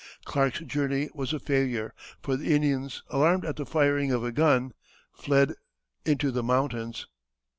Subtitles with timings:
[0.25, 1.93] Clark's journey was a failure,
[2.23, 4.73] for the Indians, alarmed at the firing of a gun,
[5.13, 5.53] fled
[6.05, 7.05] into the mountains.